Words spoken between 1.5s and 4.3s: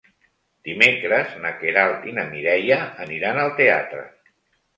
Queralt i na Mireia aniran al teatre.